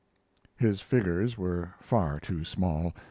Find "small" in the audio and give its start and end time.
2.43-2.95